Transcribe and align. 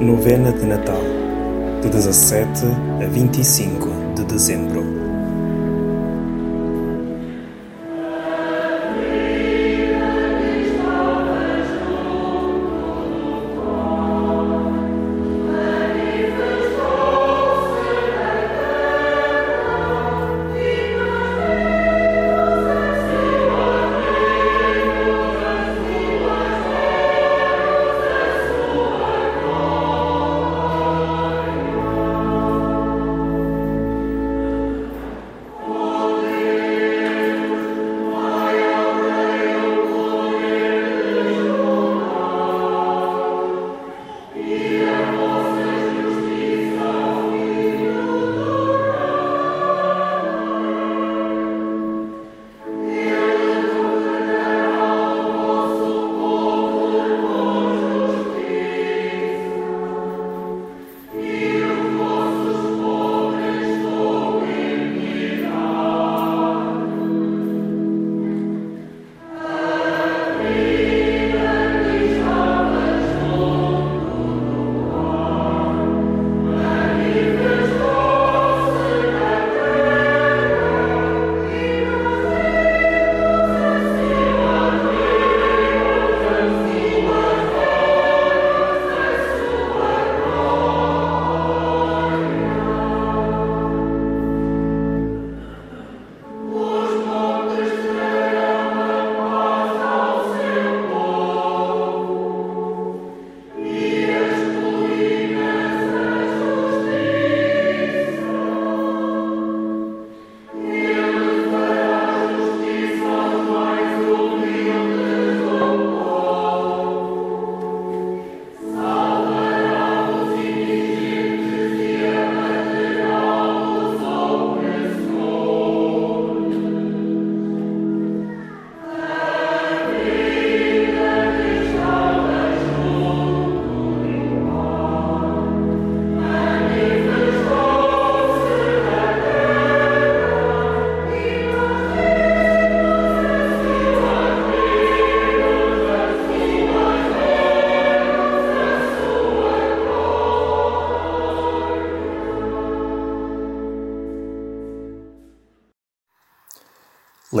Novena 0.00 0.50
de 0.50 0.66
Natal, 0.66 1.02
de 1.82 1.90
17 1.90 2.66
a 3.02 3.06
25 3.06 3.88
de 4.16 4.24
dezembro. 4.24 4.99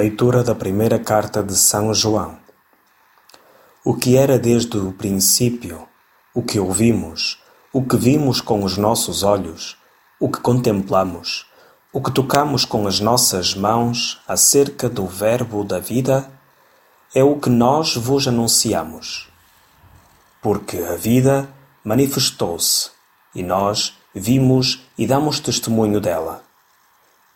Leitura 0.00 0.42
da 0.42 0.54
primeira 0.54 0.98
carta 0.98 1.42
de 1.42 1.54
São 1.54 1.92
João. 1.92 2.38
O 3.84 3.94
que 3.94 4.16
era 4.16 4.38
desde 4.38 4.78
o 4.78 4.92
princípio, 4.92 5.86
o 6.32 6.42
que 6.42 6.58
ouvimos, 6.58 7.38
o 7.70 7.82
que 7.84 7.98
vimos 7.98 8.40
com 8.40 8.64
os 8.64 8.78
nossos 8.78 9.22
olhos, 9.22 9.76
o 10.18 10.30
que 10.30 10.40
contemplamos, 10.40 11.44
o 11.92 12.00
que 12.00 12.10
tocamos 12.10 12.64
com 12.64 12.86
as 12.86 12.98
nossas 12.98 13.54
mãos 13.54 14.18
acerca 14.26 14.88
do 14.88 15.06
Verbo 15.06 15.64
da 15.64 15.78
vida, 15.78 16.30
é 17.14 17.22
o 17.22 17.38
que 17.38 17.50
nós 17.50 17.94
vos 17.94 18.26
anunciamos. 18.26 19.28
Porque 20.40 20.78
a 20.78 20.96
vida 20.96 21.46
manifestou-se 21.84 22.88
e 23.34 23.42
nós 23.42 23.98
vimos 24.14 24.80
e 24.96 25.06
damos 25.06 25.40
testemunho 25.40 26.00
dela. 26.00 26.42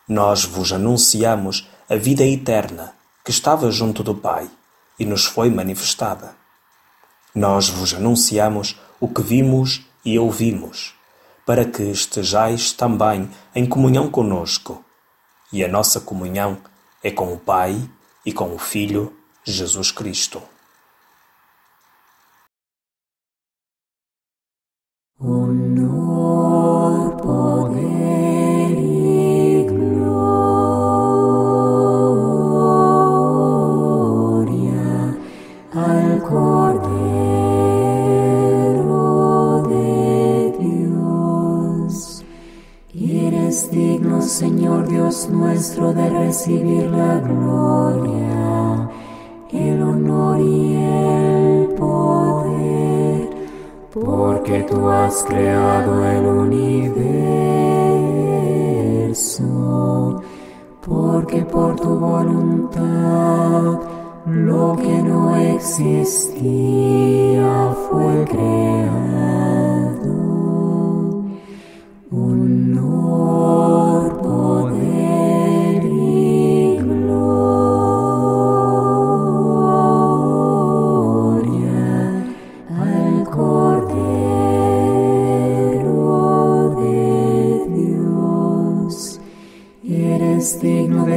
Nós 0.09 0.43
vos 0.43 0.73
anunciamos 0.73 1.69
a 1.87 1.95
vida 1.95 2.23
eterna 2.25 2.95
que 3.23 3.29
estava 3.29 3.69
junto 3.69 4.01
do 4.01 4.15
Pai 4.15 4.49
e 4.99 5.05
nos 5.05 5.25
foi 5.25 5.51
manifestada. 5.51 6.35
Nós 7.33 7.69
vos 7.69 7.93
anunciamos 7.93 8.79
o 8.99 9.07
que 9.07 9.21
vimos 9.21 9.85
e 10.03 10.17
ouvimos, 10.17 10.95
para 11.45 11.63
que 11.63 11.83
estejais 11.83 12.71
também 12.71 13.29
em 13.53 13.67
comunhão 13.67 14.09
conosco. 14.09 14.83
E 15.53 15.63
a 15.63 15.67
nossa 15.67 15.99
comunhão 15.99 16.57
é 17.03 17.11
com 17.11 17.31
o 17.31 17.37
Pai 17.37 17.77
e 18.25 18.33
com 18.33 18.55
o 18.55 18.57
Filho 18.57 19.15
Jesus 19.43 19.91
Cristo. 19.91 20.41
Señor 44.35 44.87
Dios 44.87 45.29
nuestro, 45.29 45.93
de 45.93 46.09
recibir 46.09 46.89
la 46.89 47.19
gloria, 47.19 48.89
el 49.51 49.81
honor 49.81 50.39
y 50.41 50.75
el 50.75 51.69
poder, 51.75 53.29
porque 53.93 54.63
tú 54.63 54.89
has 54.89 55.23
creado 55.23 56.05
el 56.05 56.25
universo, 56.25 57.03
porque 60.85 61.45
por 61.45 61.75
tu 61.79 61.97
voluntad 61.97 63.79
lo 64.25 64.75
que 64.75 65.01
no 65.01 65.35
existía 65.37 66.43
fue 67.89 68.25
creado. 68.25 69.14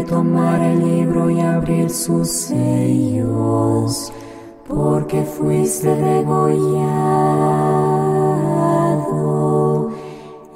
Tomar 0.08 0.60
el 0.60 0.80
libro 0.80 1.30
y 1.30 1.40
abrir 1.40 1.90
sus 1.90 2.28
sellos, 2.28 4.12
porque 4.66 5.22
fuiste 5.22 5.94
degollado 5.94 6.68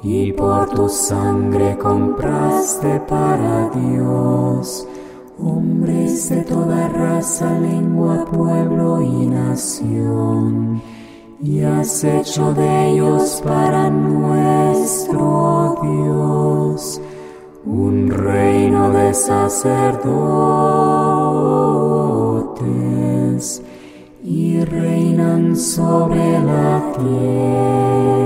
y 0.01 0.31
por 0.33 0.69
tu 0.71 0.89
sangre 0.89 1.77
compraste 1.77 2.99
para 3.01 3.69
Dios. 3.69 4.87
Hombres 5.39 6.29
de 6.29 6.43
toda 6.43 6.87
raza, 6.87 7.59
lengua, 7.59 8.25
pueblo 8.25 9.01
y 9.01 9.27
nación 9.27 10.81
y 11.41 11.61
has 11.61 12.03
hecho 12.05 12.53
de 12.53 12.91
ellos 12.91 13.41
para 13.43 13.89
nuestro 13.89 14.32
sacerdotes 19.13 20.03
y 24.23 24.63
reinan 24.65 25.55
sobre 25.55 26.39
la 26.39 26.81
tierra. 26.97 28.22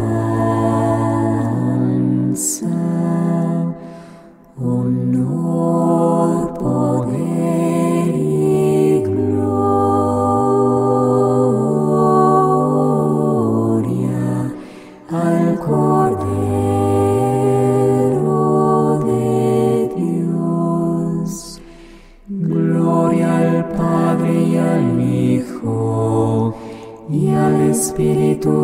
Honor, 4.65 6.55
poder 6.55 8.09
y 8.09 9.03
gloria 9.03 9.73
al 15.11 15.59
Cordero 15.59 16.52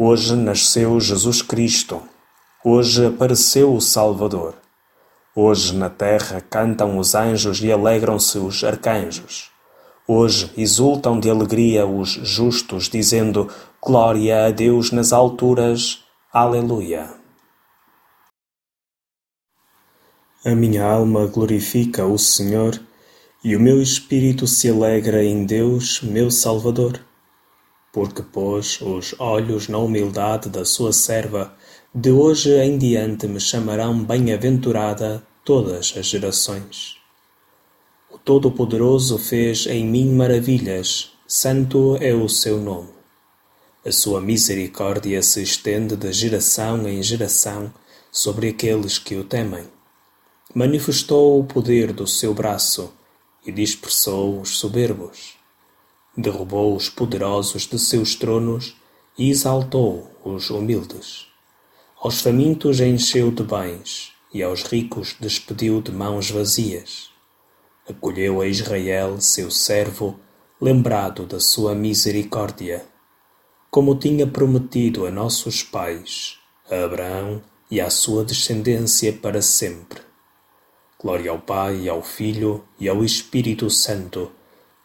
Hoje 0.00 0.36
nasceu 0.36 1.00
Jesus 1.00 1.42
Cristo. 1.42 2.00
Hoje 2.64 3.04
apareceu 3.04 3.74
o 3.74 3.80
Salvador. 3.80 4.54
Hoje 5.34 5.74
na 5.74 5.90
terra 5.90 6.40
cantam 6.40 6.98
os 6.98 7.16
anjos 7.16 7.60
e 7.60 7.72
alegram-se 7.72 8.38
os 8.38 8.62
arcanjos. 8.62 9.50
Hoje 10.06 10.52
exultam 10.56 11.18
de 11.18 11.28
alegria 11.28 11.84
os 11.84 12.10
justos, 12.10 12.88
dizendo: 12.88 13.48
Glória 13.82 14.46
a 14.46 14.50
Deus 14.52 14.92
nas 14.92 15.12
alturas. 15.12 16.04
Aleluia. 16.32 17.12
A 20.46 20.54
minha 20.54 20.84
alma 20.84 21.26
glorifica 21.26 22.06
o 22.06 22.16
Senhor 22.16 22.80
e 23.42 23.56
o 23.56 23.60
meu 23.60 23.82
espírito 23.82 24.46
se 24.46 24.70
alegra 24.70 25.24
em 25.24 25.44
Deus, 25.44 26.00
meu 26.02 26.30
Salvador 26.30 27.07
porque 27.92 28.22
pôs 28.22 28.80
os 28.80 29.14
olhos 29.18 29.68
na 29.68 29.78
humildade 29.78 30.48
da 30.48 30.64
sua 30.64 30.92
serva, 30.92 31.54
de 31.94 32.10
hoje 32.10 32.50
em 32.60 32.76
diante 32.76 33.26
me 33.26 33.40
chamarão 33.40 34.04
bem-aventurada 34.04 35.22
todas 35.44 35.94
as 35.96 36.06
gerações. 36.06 36.96
O 38.10 38.18
Todo-Poderoso 38.18 39.16
fez 39.18 39.66
em 39.66 39.84
mim 39.84 40.12
maravilhas, 40.12 41.12
santo 41.26 41.96
é 42.00 42.12
o 42.12 42.28
seu 42.28 42.58
nome. 42.58 42.90
A 43.84 43.92
sua 43.92 44.20
misericórdia 44.20 45.22
se 45.22 45.42
estende 45.42 45.96
de 45.96 46.12
geração 46.12 46.86
em 46.86 47.02
geração 47.02 47.72
sobre 48.12 48.48
aqueles 48.48 48.98
que 48.98 49.16
o 49.16 49.24
temem. 49.24 49.64
Manifestou 50.54 51.40
o 51.40 51.44
poder 51.44 51.92
do 51.92 52.06
seu 52.06 52.34
braço 52.34 52.92
e 53.46 53.52
dispersou 53.52 54.40
os 54.40 54.58
soberbos 54.58 55.37
derrubou 56.18 56.74
os 56.74 56.90
poderosos 56.90 57.62
de 57.62 57.78
seus 57.78 58.16
tronos 58.16 58.76
e 59.16 59.30
exaltou 59.30 60.10
os 60.24 60.50
humildes. 60.50 61.28
Aos 62.00 62.20
famintos 62.20 62.80
encheu 62.80 63.30
de 63.30 63.44
bens 63.44 64.12
e 64.34 64.42
aos 64.42 64.64
ricos 64.64 65.14
despediu 65.20 65.80
de 65.80 65.92
mãos 65.92 66.28
vazias. 66.28 67.10
Acolheu 67.88 68.40
a 68.40 68.46
Israel, 68.46 69.20
seu 69.20 69.48
servo, 69.48 70.18
lembrado 70.60 71.24
da 71.24 71.38
sua 71.38 71.72
misericórdia, 71.74 72.84
como 73.70 73.94
tinha 73.94 74.26
prometido 74.26 75.06
a 75.06 75.10
nossos 75.10 75.62
pais, 75.62 76.36
a 76.68 76.84
Abraão 76.84 77.40
e 77.70 77.80
à 77.80 77.88
sua 77.90 78.24
descendência 78.24 79.12
para 79.12 79.40
sempre. 79.40 80.00
Glória 81.00 81.30
ao 81.30 81.38
Pai, 81.38 81.88
ao 81.88 82.02
Filho 82.02 82.64
e 82.78 82.88
ao 82.88 83.04
Espírito 83.04 83.70
Santo, 83.70 84.32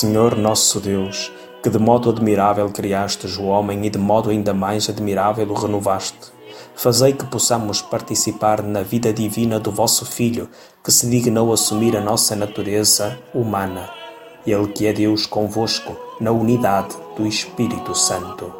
Senhor 0.00 0.36
nosso 0.36 0.78
Deus, 0.78 1.32
que 1.60 1.68
de 1.68 1.76
modo 1.76 2.08
admirável 2.08 2.70
criastes 2.70 3.36
o 3.36 3.46
homem 3.46 3.84
e 3.84 3.90
de 3.90 3.98
modo 3.98 4.30
ainda 4.30 4.54
mais 4.54 4.88
admirável 4.88 5.50
o 5.50 5.54
renovaste, 5.54 6.30
fazei 6.76 7.12
que 7.12 7.26
possamos 7.26 7.82
participar 7.82 8.62
na 8.62 8.84
vida 8.84 9.12
divina 9.12 9.58
do 9.58 9.72
vosso 9.72 10.06
Filho, 10.06 10.48
que 10.84 10.92
se 10.92 11.10
dignou 11.10 11.52
assumir 11.52 11.96
a 11.96 12.00
nossa 12.00 12.36
natureza 12.36 13.18
humana. 13.34 13.90
Ele 14.46 14.68
que 14.68 14.86
é 14.86 14.92
Deus 14.92 15.26
convosco, 15.26 15.96
na 16.20 16.30
unidade 16.30 16.94
do 17.16 17.26
Espírito 17.26 17.92
Santo. 17.92 18.57